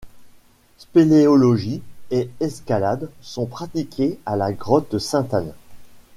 Spéléologie 0.79 1.83
et 2.09 2.31
escalade 2.39 3.11
sont 3.21 3.45
pratiqués 3.45 4.17
à 4.25 4.35
la 4.35 4.51
grotte 4.51 4.97
Sainte-Anne. 4.97 5.53